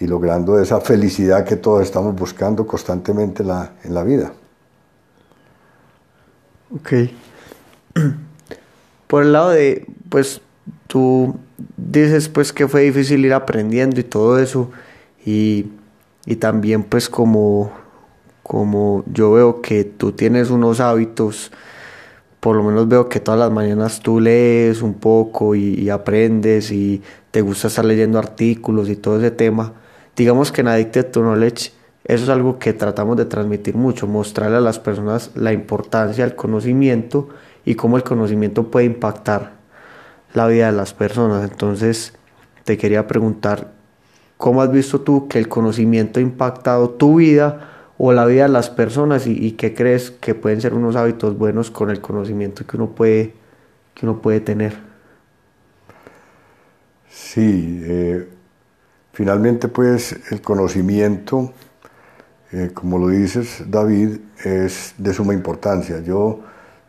y 0.00 0.06
logrando 0.06 0.60
esa 0.60 0.80
felicidad 0.80 1.44
que 1.44 1.56
todos 1.56 1.82
estamos 1.82 2.14
buscando 2.14 2.66
constantemente 2.66 3.42
en 3.42 3.48
la, 3.48 3.72
en 3.84 3.94
la 3.94 4.04
vida. 4.04 4.32
Ok. 6.74 6.92
Por 9.06 9.22
el 9.22 9.32
lado 9.32 9.50
de, 9.50 9.86
pues, 10.08 10.40
tú 10.86 11.36
dices 11.76 12.28
pues 12.28 12.52
que 12.52 12.68
fue 12.68 12.82
difícil 12.82 13.24
ir 13.24 13.32
aprendiendo 13.32 14.00
y 14.00 14.04
todo 14.04 14.38
eso 14.38 14.70
y, 15.24 15.66
y 16.26 16.36
también 16.36 16.82
pues 16.82 17.08
como, 17.08 17.72
como 18.42 19.04
yo 19.12 19.32
veo 19.32 19.60
que 19.60 19.84
tú 19.84 20.12
tienes 20.12 20.50
unos 20.50 20.80
hábitos, 20.80 21.50
por 22.40 22.56
lo 22.56 22.62
menos 22.62 22.88
veo 22.88 23.08
que 23.08 23.20
todas 23.20 23.40
las 23.40 23.50
mañanas 23.50 24.00
tú 24.00 24.20
lees 24.20 24.82
un 24.82 24.94
poco 24.94 25.54
y, 25.54 25.90
aprendes 25.90 26.70
y 26.70 27.02
te 27.30 27.40
gusta 27.40 27.68
estar 27.68 27.84
leyendo 27.84 28.18
artículos 28.18 28.88
y 28.88 28.96
todo 28.96 29.18
ese 29.18 29.30
tema. 29.30 29.72
Digamos 30.16 30.52
que 30.52 30.60
en 30.60 30.68
Addicted 30.68 31.06
to 31.06 31.20
Knowledge 31.20 31.72
eso 32.04 32.24
es 32.24 32.30
algo 32.30 32.58
que 32.58 32.72
tratamos 32.72 33.16
de 33.16 33.26
transmitir 33.26 33.74
mucho, 33.74 34.06
mostrarle 34.06 34.56
a 34.56 34.60
las 34.60 34.78
personas 34.78 35.30
la 35.34 35.52
importancia 35.52 36.24
del 36.24 36.36
conocimiento 36.36 37.28
y 37.64 37.74
cómo 37.74 37.96
el 37.96 38.02
conocimiento 38.02 38.70
puede 38.70 38.86
impactar 38.86 39.52
la 40.32 40.46
vida 40.46 40.66
de 40.66 40.72
las 40.72 40.94
personas. 40.94 41.50
Entonces, 41.50 42.14
te 42.64 42.78
quería 42.78 43.06
preguntar, 43.06 43.72
¿cómo 44.38 44.62
has 44.62 44.70
visto 44.70 45.00
tú 45.00 45.28
que 45.28 45.38
el 45.38 45.48
conocimiento 45.48 46.18
ha 46.18 46.22
impactado 46.22 46.90
tu 46.90 47.16
vida 47.16 47.77
o 47.98 48.12
la 48.12 48.24
vida 48.24 48.44
de 48.44 48.48
las 48.48 48.70
personas 48.70 49.26
y, 49.26 49.52
qué 49.52 49.74
crees 49.74 50.12
que 50.12 50.34
pueden 50.36 50.60
ser 50.60 50.72
unos 50.72 50.94
hábitos 50.94 51.36
buenos 51.36 51.70
con 51.72 51.90
el 51.90 52.00
conocimiento 52.00 52.64
que 52.64 52.76
uno 52.76 52.90
puede, 52.90 53.34
que 53.92 54.06
uno 54.06 54.22
puede 54.22 54.40
tener? 54.40 54.78
Sí, 57.10 57.82
eh, 57.82 58.28
finalmente 59.12 59.66
pues 59.66 60.16
el 60.30 60.40
conocimiento, 60.40 61.52
eh, 62.52 62.70
como 62.72 62.98
lo 62.98 63.08
dices 63.08 63.64
David, 63.66 64.18
es 64.44 64.94
de 64.96 65.12
suma 65.12 65.34
importancia. 65.34 66.00
Yo 66.00 66.40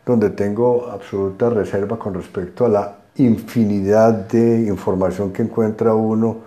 donde 0.06 0.30
tengo 0.30 0.88
absoluta 0.90 1.50
reserva 1.50 1.98
con 1.98 2.14
respecto 2.14 2.66
a 2.66 2.68
la 2.68 2.98
infinidad 3.16 4.12
de 4.12 4.62
información 4.68 5.32
que 5.32 5.42
encuentra 5.42 5.92
uno 5.92 6.38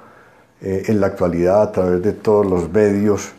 eh, 0.61 0.83
en 0.87 1.01
la 1.01 1.07
actualidad 1.07 1.61
a 1.61 1.71
través 1.73 2.01
de 2.01 2.13
todos 2.13 2.45
los 2.45 2.71
medios 2.71 3.33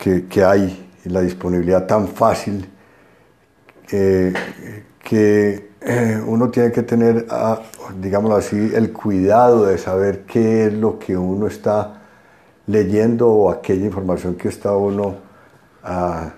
que, 0.00 0.26
que 0.26 0.42
hay 0.42 0.90
la 1.04 1.20
disponibilidad 1.20 1.86
tan 1.86 2.08
fácil 2.08 2.68
eh, 3.92 4.32
que 5.02 5.70
eh, 5.80 6.22
uno 6.26 6.50
tiene 6.50 6.72
que 6.72 6.82
tener, 6.82 7.26
ah, 7.30 7.60
digámoslo 8.00 8.36
así, 8.36 8.72
el 8.74 8.92
cuidado 8.92 9.66
de 9.66 9.78
saber 9.78 10.24
qué 10.24 10.66
es 10.66 10.72
lo 10.72 10.98
que 10.98 11.16
uno 11.16 11.46
está 11.46 12.02
leyendo 12.66 13.28
o 13.28 13.50
aquella 13.50 13.84
información 13.84 14.36
que 14.36 14.48
está 14.48 14.76
uno 14.76 15.16
ah, 15.82 16.30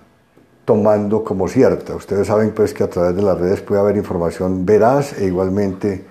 tomando 0.64 1.22
como 1.22 1.48
cierta. 1.48 1.94
Ustedes 1.94 2.26
saben 2.26 2.52
pues 2.52 2.72
que 2.72 2.84
a 2.84 2.90
través 2.90 3.14
de 3.14 3.22
las 3.22 3.38
redes 3.38 3.60
puede 3.60 3.80
haber 3.80 3.96
información 3.96 4.64
veraz 4.64 5.18
e 5.18 5.26
igualmente 5.26 6.04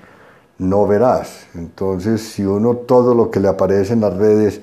no 0.57 0.85
veraz. 0.85 1.47
Entonces, 1.55 2.21
si 2.21 2.45
uno 2.45 2.75
todo 2.75 3.15
lo 3.15 3.31
que 3.31 3.39
le 3.39 3.47
aparece 3.47 3.93
en 3.93 4.01
las 4.01 4.15
redes 4.15 4.61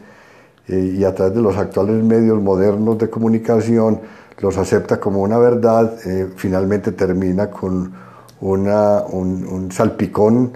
eh, 0.68 0.96
y 0.98 1.04
a 1.04 1.14
través 1.14 1.34
de 1.34 1.42
los 1.42 1.56
actuales 1.56 2.02
medios 2.02 2.40
modernos 2.42 2.98
de 2.98 3.10
comunicación 3.10 4.00
los 4.38 4.56
acepta 4.56 5.00
como 5.00 5.22
una 5.22 5.38
verdad, 5.38 5.98
eh, 6.06 6.30
finalmente 6.36 6.92
termina 6.92 7.50
con 7.50 7.92
una, 8.40 9.02
un, 9.02 9.44
un, 9.46 9.72
salpicón 9.72 10.52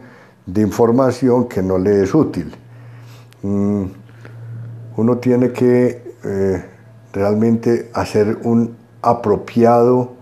de 0.47 0.61
información 0.63 1.49
que 1.49 1.63
no 1.63 1.79
le 1.79 2.05
es 2.05 2.15
útil. 2.15 2.55
Mm, 3.43 3.85
uno 4.97 5.19
tiene 5.19 5.53
que 5.53 6.15
eh, 6.25 6.65
realmente 7.13 7.91
hacer 7.95 8.39
un 8.45 8.77
apropiado 9.03 10.13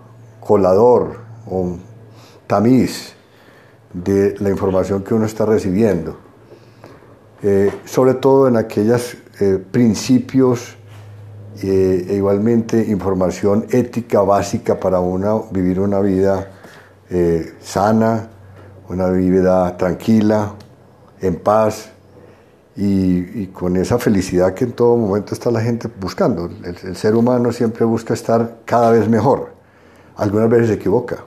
colador 0.40 1.18
o 1.46 1.76
tamiz 2.46 3.14
de 3.92 4.36
la 4.38 4.50
información 4.50 5.02
que 5.02 5.14
uno 5.14 5.26
está 5.26 5.44
recibiendo, 5.44 6.16
eh, 7.42 7.70
sobre 7.84 8.14
todo 8.14 8.48
en 8.48 8.56
aquellos 8.56 9.16
eh, 9.40 9.58
principios 9.70 10.76
eh, 11.62 12.06
e 12.10 12.14
igualmente 12.16 12.76
información 12.88 13.64
ética 13.70 14.20
básica 14.20 14.78
para 14.78 15.00
una, 15.00 15.34
vivir 15.50 15.80
una 15.80 16.00
vida 16.00 16.50
eh, 17.08 17.54
sana, 17.58 18.28
una 18.90 19.08
vida 19.08 19.78
tranquila, 19.78 20.52
en 21.22 21.36
paz 21.36 21.90
y, 22.76 23.46
con 23.46 23.78
esa 23.78 23.98
felicidad 23.98 24.52
que 24.52 24.64
en 24.64 24.72
todo 24.72 24.98
momento 24.98 25.32
está 25.32 25.50
la 25.50 25.62
gente 25.62 25.88
buscando. 25.88 26.44
El, 26.44 26.76
el 26.82 26.96
ser 26.96 27.14
humano 27.14 27.50
siempre 27.50 27.86
busca 27.86 28.12
estar 28.12 28.58
cada 28.66 28.90
vez 28.90 29.08
mejor. 29.08 29.54
Algunas 30.16 30.50
veces 30.50 30.68
se 30.68 30.74
equivoca, 30.74 31.24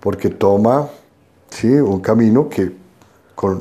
porque 0.00 0.28
toma 0.28 0.88
¿sí? 1.50 1.68
un 1.68 2.00
camino 2.00 2.48
que 2.48 2.81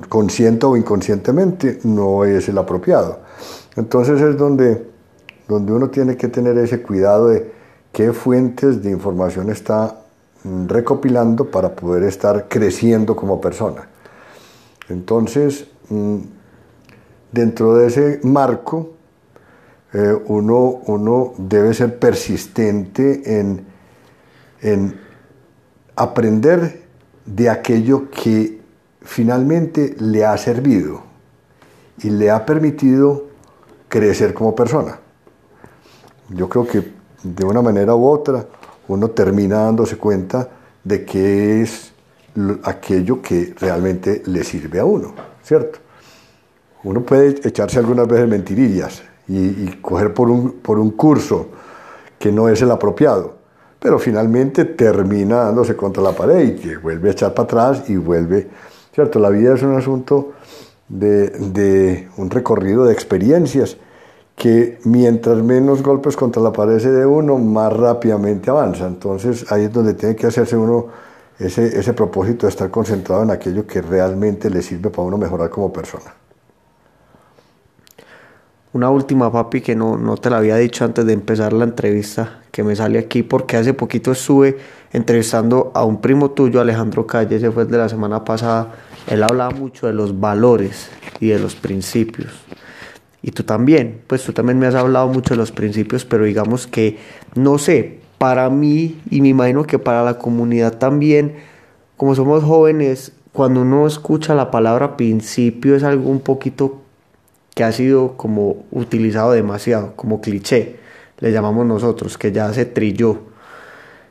consciente 0.09 0.65
o 0.65 0.77
inconscientemente 0.77 1.79
no 1.83 2.23
es 2.23 2.47
el 2.49 2.57
apropiado. 2.57 3.19
Entonces 3.75 4.21
es 4.21 4.37
donde, 4.37 4.85
donde 5.47 5.73
uno 5.73 5.89
tiene 5.89 6.17
que 6.17 6.27
tener 6.27 6.57
ese 6.57 6.81
cuidado 6.81 7.29
de 7.29 7.51
qué 7.91 8.13
fuentes 8.13 8.83
de 8.83 8.91
información 8.91 9.49
está 9.49 10.01
mm, 10.43 10.67
recopilando 10.67 11.49
para 11.49 11.75
poder 11.75 12.03
estar 12.03 12.47
creciendo 12.47 13.15
como 13.15 13.41
persona. 13.41 13.87
Entonces, 14.87 15.65
mm, 15.89 16.17
dentro 17.31 17.75
de 17.75 17.87
ese 17.87 18.19
marco, 18.23 18.91
eh, 19.93 20.15
uno, 20.27 20.81
uno 20.85 21.33
debe 21.37 21.73
ser 21.73 21.97
persistente 21.97 23.39
en, 23.39 23.65
en 24.61 24.99
aprender 25.95 26.83
de 27.25 27.49
aquello 27.49 28.09
que 28.11 28.60
finalmente 29.01 29.95
le 29.99 30.25
ha 30.25 30.37
servido 30.37 31.03
y 31.99 32.09
le 32.09 32.31
ha 32.31 32.45
permitido 32.45 33.27
crecer 33.87 34.33
como 34.33 34.55
persona. 34.55 34.99
Yo 36.29 36.47
creo 36.47 36.65
que 36.65 36.91
de 37.23 37.45
una 37.45 37.61
manera 37.61 37.95
u 37.95 38.07
otra 38.07 38.45
uno 38.87 39.09
termina 39.11 39.63
dándose 39.63 39.97
cuenta 39.97 40.49
de 40.83 41.05
qué 41.05 41.61
es 41.61 41.91
aquello 42.63 43.21
que 43.21 43.53
realmente 43.59 44.23
le 44.25 44.43
sirve 44.43 44.79
a 44.79 44.85
uno, 44.85 45.13
¿cierto? 45.43 45.79
uno 46.83 47.01
puede 47.01 47.47
echarse 47.47 47.79
algunas 47.79 48.07
veces 48.07 48.27
mentirillas 48.27 49.03
y, 49.27 49.67
coger 49.81 50.13
por 50.13 50.29
un, 50.29 50.53
por 50.53 50.79
un 50.79 50.91
curso 50.91 51.47
que 52.19 52.31
no 52.31 52.49
es 52.49 52.61
el 52.61 52.71
apropiado, 52.71 53.35
pero 53.79 53.97
finalmente 53.97 54.65
termina 54.65 55.45
dándose 55.45 55.75
contra 55.75 56.03
la 56.03 56.11
pared 56.11 56.49
y 56.49 56.55
que 56.55 56.77
vuelve 56.77 57.09
a 57.09 57.11
echar 57.13 57.33
para 57.33 57.45
atrás 57.45 57.89
y 57.89 57.95
vuelve, 57.95 58.49
¿cierto? 58.93 59.19
La 59.19 59.29
vida 59.29 59.53
es 59.55 59.63
un 59.63 59.75
asunto 59.75 60.33
de, 60.87 61.29
de 61.29 62.09
un 62.17 62.29
recorrido 62.29 62.85
de 62.85 62.93
experiencias 62.93 63.77
que 64.35 64.79
mientras 64.85 65.37
menos 65.43 65.83
golpes 65.83 66.15
contra 66.15 66.41
la 66.41 66.51
pared 66.51 66.79
se 66.79 66.91
de 66.91 67.05
uno, 67.05 67.37
más 67.37 67.71
rápidamente 67.71 68.49
avanza. 68.49 68.87
Entonces 68.87 69.51
ahí 69.51 69.65
es 69.65 69.73
donde 69.73 69.93
tiene 69.93 70.15
que 70.15 70.27
hacerse 70.27 70.57
uno 70.57 70.87
ese, 71.37 71.79
ese 71.79 71.93
propósito 71.93 72.45
de 72.45 72.49
estar 72.49 72.69
concentrado 72.69 73.23
en 73.23 73.31
aquello 73.31 73.65
que 73.65 73.81
realmente 73.81 74.49
le 74.49 74.61
sirve 74.61 74.89
para 74.89 75.03
uno 75.03 75.17
mejorar 75.17 75.49
como 75.49 75.71
persona. 75.71 76.13
Una 78.73 78.89
última, 78.89 79.29
papi, 79.29 79.59
que 79.59 79.75
no, 79.75 79.97
no 79.97 80.15
te 80.15 80.29
la 80.29 80.37
había 80.37 80.55
dicho 80.55 80.85
antes 80.85 81.05
de 81.05 81.11
empezar 81.11 81.51
la 81.51 81.65
entrevista, 81.65 82.39
que 82.51 82.63
me 82.63 82.73
sale 82.73 82.99
aquí, 82.99 83.21
porque 83.21 83.57
hace 83.57 83.73
poquito 83.73 84.13
estuve 84.13 84.57
entrevistando 84.93 85.71
a 85.73 85.83
un 85.83 85.99
primo 85.99 86.31
tuyo, 86.31 86.61
Alejandro 86.61 87.05
Calle, 87.05 87.35
ese 87.35 87.51
fue 87.51 87.63
el 87.63 87.69
de 87.69 87.77
la 87.77 87.89
semana 87.89 88.23
pasada. 88.23 88.73
Él 89.07 89.23
hablaba 89.23 89.51
mucho 89.51 89.87
de 89.87 89.93
los 89.93 90.17
valores 90.21 90.89
y 91.19 91.27
de 91.27 91.39
los 91.39 91.55
principios. 91.55 92.31
Y 93.21 93.31
tú 93.31 93.43
también, 93.43 94.01
pues 94.07 94.23
tú 94.23 94.31
también 94.31 94.57
me 94.57 94.67
has 94.67 94.75
hablado 94.75 95.09
mucho 95.09 95.33
de 95.33 95.37
los 95.37 95.51
principios, 95.51 96.05
pero 96.05 96.23
digamos 96.23 96.65
que, 96.65 96.97
no 97.35 97.57
sé, 97.57 97.99
para 98.17 98.49
mí 98.49 99.01
y 99.09 99.19
me 99.19 99.27
imagino 99.27 99.65
que 99.65 99.79
para 99.79 100.01
la 100.03 100.17
comunidad 100.17 100.77
también, 100.77 101.35
como 101.97 102.15
somos 102.15 102.41
jóvenes, 102.43 103.11
cuando 103.33 103.61
uno 103.61 103.85
escucha 103.85 104.33
la 104.33 104.49
palabra 104.49 104.95
principio 104.95 105.75
es 105.75 105.83
algo 105.83 106.09
un 106.09 106.21
poquito 106.21 106.80
que 107.53 107.63
ha 107.63 107.71
sido 107.71 108.15
como 108.17 108.65
utilizado 108.71 109.31
demasiado, 109.31 109.93
como 109.95 110.21
cliché, 110.21 110.77
le 111.19 111.31
llamamos 111.31 111.65
nosotros, 111.65 112.17
que 112.17 112.31
ya 112.31 112.51
se 112.53 112.65
trilló. 112.65 113.19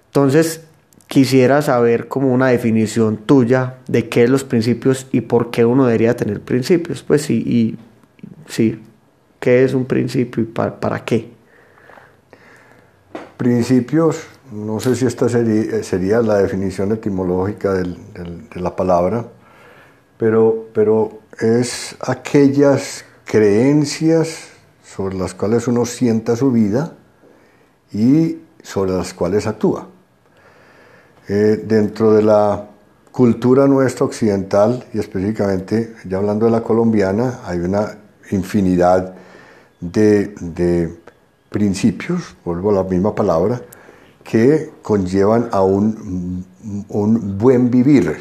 Entonces, 0.07 0.63
quisiera 1.11 1.61
saber 1.63 2.09
como 2.09 2.33
una 2.33 2.49
definición 2.49 3.17
tuya 3.17 3.79
de 3.89 4.09
qué 4.09 4.25
es 4.25 4.31
los 4.31 4.45
principios 4.45 5.09
y 5.11 5.23
por 5.23 5.51
qué 5.51 5.65
uno 5.65 5.87
debería 5.87 6.15
tener 6.15 6.41
principios. 6.41 7.03
Pues 7.03 7.23
sí, 7.23 7.43
y 7.45 7.79
sí, 8.49 8.81
¿qué 9.41 9.65
es 9.65 9.75
un 9.75 9.87
principio 9.87 10.43
y 10.43 10.47
para, 10.47 10.79
para 10.79 11.05
qué? 11.05 11.31
Principios, 13.37 14.23
no 14.53 14.79
sé 14.79 14.95
si 14.95 15.07
esta 15.07 15.29
sería, 15.29 15.83
sería 15.83 16.21
la 16.21 16.39
definición 16.39 16.93
etimológica 16.93 17.73
de 17.73 17.97
la 18.55 18.77
palabra, 18.77 19.27
pero, 20.17 20.69
pero 20.75 21.21
es 21.41 21.97
aquellas 22.01 23.05
creencias 23.31 24.49
sobre 24.85 25.17
las 25.17 25.35
cuales 25.35 25.69
uno 25.69 25.87
sienta 25.87 26.35
su 26.35 26.51
vida 26.51 26.95
y 27.93 28.39
sobre 28.61 28.91
las 28.91 29.15
cuales 29.15 29.47
actúa. 29.47 29.87
Eh, 31.29 31.63
dentro 31.65 32.13
de 32.13 32.25
la 32.25 32.67
cultura 33.13 33.69
nuestra 33.69 34.05
occidental, 34.05 34.85
y 34.93 34.99
específicamente 34.99 35.95
ya 36.07 36.17
hablando 36.17 36.47
de 36.47 36.51
la 36.51 36.65
colombiana, 36.65 37.39
hay 37.45 37.61
una 37.61 37.99
infinidad 38.33 39.15
de, 39.81 40.35
de 40.41 40.99
principios, 41.51 42.35
vuelvo 42.45 42.71
a 42.71 42.83
la 42.83 42.83
misma 42.83 43.15
palabra, 43.15 43.63
que 44.25 44.73
conllevan 44.83 45.51
a 45.53 45.63
un, 45.63 46.45
un 46.89 47.39
buen 47.39 47.71
vivir, 47.71 48.17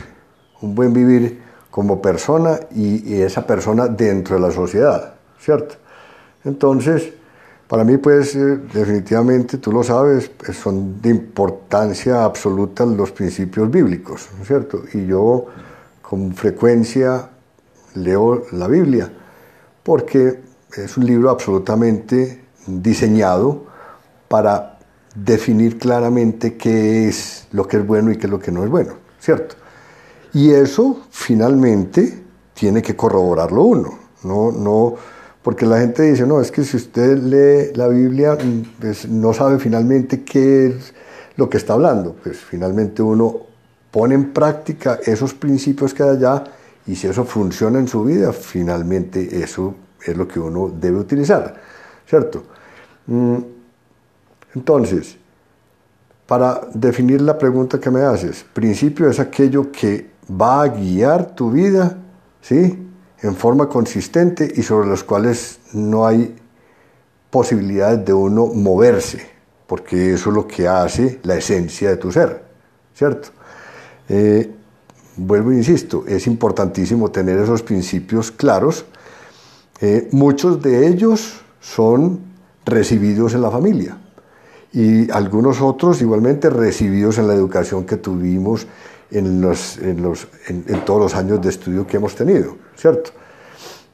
un 0.62 0.76
buen 0.76 0.94
vivir 0.94 1.49
como 1.72 2.02
persona 2.02 2.60
y, 2.76 3.22
esa 3.22 3.46
persona 3.46 3.88
dentro 3.88 4.36
de 4.36 4.42
la 4.42 4.52
sociedad, 4.52 5.14
¿cierto? 5.40 5.76
Entonces, 6.44 7.14
para 7.68 7.84
mí, 7.84 7.98
pues, 7.98 8.36
eh, 8.36 8.60
definitivamente, 8.74 9.58
tú 9.60 9.72
lo 9.72 9.84
sabes, 9.84 10.30
pues, 10.30 10.58
son 10.58 11.02
de 11.02 11.10
importancia 11.10 12.24
absoluta 12.24 12.86
los 12.86 13.12
principios 13.12 13.70
bíblicos, 13.70 14.30
¿cierto? 14.44 14.84
Y 14.94 15.06
yo 15.06 15.46
con 16.02 16.34
frecuencia 16.34 17.30
leo 17.94 18.46
la 18.52 18.68
Biblia, 18.68 19.12
porque 19.84 20.40
es 20.76 20.98
un 20.98 21.06
libro 21.06 21.30
absolutamente 21.30 22.44
diseñado 22.66 23.66
para 24.28 24.80
definir 25.16 25.78
claramente 25.78 26.56
qué 26.56 27.08
es 27.08 27.48
lo 27.52 27.68
que 27.68 27.78
es 27.78 27.86
bueno 27.86 28.12
y 28.12 28.18
qué 28.18 28.28
es 28.28 28.32
lo 28.32 28.40
que 28.40 28.52
no 28.52 28.64
es 28.64 28.70
bueno, 28.70 28.94
¿cierto? 29.20 29.56
Y 30.34 30.52
eso 30.52 31.02
finalmente 31.10 32.24
tiene 32.54 32.82
que 32.82 32.96
corroborarlo 32.96 33.64
uno, 33.64 34.00
no, 34.24 34.52
no, 34.52 34.96
porque 35.42 35.66
la 35.66 35.80
gente 35.80 36.04
dice, 36.04 36.28
no, 36.28 36.42
es 36.42 36.52
que 36.52 36.64
si 36.64 36.78
usted 36.78 37.18
lee 37.18 37.76
la 37.76 37.88
Biblia, 37.88 38.38
pues 38.80 39.08
no 39.08 39.34
sabe 39.34 39.58
finalmente 39.60 40.24
qué 40.24 40.68
es 40.68 40.94
lo 41.38 41.50
que 41.50 41.58
está 41.58 41.74
hablando, 41.74 42.16
pues 42.22 42.38
finalmente 42.38 43.02
uno 43.02 43.38
pone 43.90 44.16
en 44.16 44.34
práctica 44.34 45.00
esos 45.04 45.34
principios 45.34 45.94
que 45.94 46.04
hay 46.04 46.10
allá 46.10 46.44
y 46.86 46.96
si 46.96 47.08
eso 47.08 47.24
funciona 47.24 47.80
en 47.80 47.88
su 47.88 48.04
vida, 48.04 48.34
finalmente 48.34 49.42
eso 49.42 49.74
es 50.06 50.16
lo 50.18 50.28
que 50.28 50.40
uno 50.40 50.70
debe 50.70 50.98
utilizar, 50.98 51.56
¿cierto? 52.06 52.44
Entonces, 54.54 55.18
para 56.28 56.62
definir 56.74 57.22
la 57.22 57.38
pregunta 57.38 57.80
que 57.80 57.90
me 57.90 58.02
haces, 58.02 58.46
principio 58.54 59.10
es 59.10 59.20
aquello 59.20 59.72
que 59.72 60.09
va 60.30 60.64
a 60.64 60.68
guiar 60.68 61.36
tu 61.36 61.52
vida, 61.52 61.98
¿sí? 62.42 62.88
En 63.22 63.36
forma 63.36 63.68
consistente 63.68 64.52
y 64.56 64.64
sobre 64.64 64.88
los 64.88 65.04
cuales 65.04 65.60
no 65.74 66.06
hay 66.06 66.36
posibilidades 67.30 68.06
de 68.06 68.14
uno 68.14 68.48
moverse, 68.48 69.26
porque 69.68 70.14
eso 70.14 70.30
es 70.30 70.36
lo 70.36 70.48
que 70.48 70.68
hace 70.68 71.20
la 71.24 71.36
esencia 71.36 71.90
de 71.90 71.98
tu 71.98 72.12
ser, 72.12 72.44
¿cierto? 72.94 73.30
Eh, 74.08 74.52
vuelvo 75.18 75.52
e 75.52 75.58
insisto, 75.58 76.06
es 76.08 76.28
importantísimo 76.28 77.12
tener 77.12 77.38
esos 77.40 77.62
principios 77.62 78.32
claros. 78.32 78.86
Eh, 79.82 80.08
muchos 80.12 80.62
de 80.62 80.88
ellos 80.88 81.42
son 81.60 82.20
recibidos 82.66 83.34
en 83.34 83.42
la 83.42 83.52
familia 83.52 83.98
y 84.72 85.10
algunos 85.12 85.62
otros 85.62 86.02
igualmente 86.02 86.50
recibidos 86.50 87.18
en 87.18 87.28
la 87.28 87.34
educación 87.34 87.86
que 87.86 87.98
tuvimos 87.98 88.68
en, 89.12 89.42
los, 89.42 89.78
en, 89.78 90.02
los, 90.02 90.28
en, 90.48 90.66
en, 90.68 90.86
todos 90.86 91.02
los 91.02 91.16
años 91.16 91.42
de 91.42 91.50
estudio 91.50 91.86
que 91.88 91.98
hemos 91.98 92.16
tenido, 92.16 92.56
¿cierto? 92.76 93.12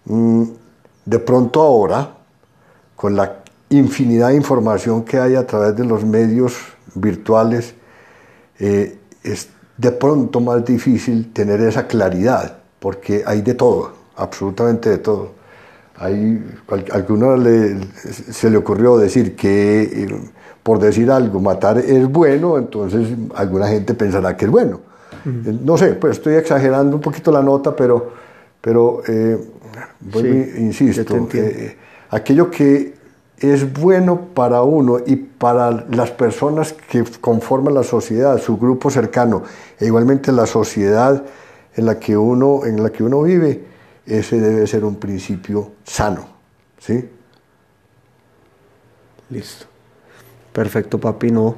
Mm, 0.05 0.43
de 1.05 1.19
pronto 1.19 1.61
ahora, 1.61 2.17
con 2.95 3.15
la 3.15 3.43
infinidad 3.69 4.29
de 4.29 4.35
información 4.35 5.03
que 5.03 5.19
hay 5.19 5.35
a 5.35 5.45
través 5.45 5.75
de 5.75 5.85
los 5.85 6.03
medios 6.03 6.55
virtuales, 6.95 7.73
eh, 8.59 8.97
es 9.23 9.49
de 9.77 9.91
pronto 9.91 10.39
más 10.39 10.63
difícil 10.63 11.31
tener 11.33 11.61
esa 11.61 11.87
claridad, 11.87 12.57
porque 12.79 13.23
hay 13.25 13.41
de 13.41 13.53
todo, 13.53 13.91
absolutamente 14.15 14.89
de 14.89 14.97
todo. 14.97 15.31
Hay, 15.97 16.43
alguno 16.91 17.37
le, 17.37 17.79
se 17.93 18.49
le 18.49 18.57
ocurrió 18.57 18.97
decir 18.97 19.35
que, 19.35 19.81
eh, 19.81 20.19
por 20.61 20.79
decir 20.79 21.09
algo, 21.09 21.39
matar 21.39 21.77
es 21.77 22.07
bueno, 22.07 22.57
entonces 22.57 23.09
alguna 23.35 23.67
gente 23.67 23.93
pensará 23.93 24.35
que 24.35 24.45
es 24.45 24.51
bueno. 24.51 24.79
No 25.25 25.77
sé, 25.77 25.93
pues 25.93 26.17
estoy 26.17 26.35
exagerando 26.35 26.95
un 26.95 27.01
poquito 27.01 27.31
la 27.31 27.41
nota, 27.41 27.75
pero, 27.75 28.11
pero 28.61 29.01
eh, 29.07 29.37
sí, 30.13 30.53
insisto, 30.57 31.27
eh, 31.33 31.75
aquello 32.11 32.51
que 32.51 32.93
es 33.39 33.73
bueno 33.73 34.27
para 34.33 34.61
uno 34.61 34.99
y 35.05 35.15
para 35.15 35.71
las 35.71 36.11
personas 36.11 36.73
que 36.73 37.03
conforman 37.19 37.73
la 37.73 37.83
sociedad, 37.83 38.39
su 38.39 38.57
grupo 38.57 38.89
cercano, 38.89 39.43
e 39.79 39.85
igualmente 39.85 40.31
la 40.31 40.45
sociedad 40.45 41.23
en 41.75 41.85
la 41.85 41.99
que 41.99 42.15
uno, 42.15 42.65
en 42.65 42.81
la 42.81 42.91
que 42.91 43.03
uno 43.03 43.21
vive, 43.23 43.63
ese 44.05 44.39
debe 44.39 44.67
ser 44.67 44.85
un 44.85 44.95
principio 44.95 45.71
sano, 45.83 46.27
¿sí? 46.79 47.09
Listo. 49.29 49.65
Perfecto, 50.53 50.99
papi, 50.99 51.31
no. 51.31 51.55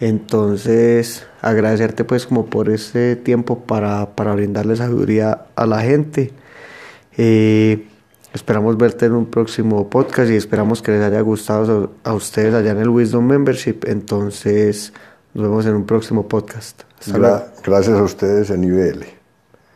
Entonces, 0.00 1.26
agradecerte 1.42 2.04
pues 2.04 2.26
como 2.26 2.46
por 2.46 2.70
este 2.70 3.16
tiempo 3.16 3.60
para, 3.60 4.14
para 4.14 4.34
brindarle 4.34 4.76
sabiduría 4.76 5.46
a 5.56 5.66
la 5.66 5.80
gente. 5.80 6.32
Eh, 7.16 7.86
esperamos 8.32 8.76
verte 8.78 9.06
en 9.06 9.12
un 9.12 9.26
próximo 9.26 9.90
podcast 9.90 10.30
y 10.30 10.36
esperamos 10.36 10.82
que 10.82 10.92
les 10.92 11.02
haya 11.02 11.20
gustado 11.20 11.92
a 12.04 12.14
ustedes 12.14 12.54
allá 12.54 12.70
en 12.70 12.78
el 12.78 12.88
Wisdom 12.88 13.26
Membership. 13.26 13.80
Entonces, 13.86 14.92
nos 15.34 15.44
vemos 15.44 15.66
en 15.66 15.74
un 15.74 15.84
próximo 15.84 16.28
podcast. 16.28 16.82
Gra 17.06 17.52
gracias 17.64 17.98
a 17.98 18.02
ustedes 18.02 18.50
en 18.50 18.64
IBL. 18.64 19.17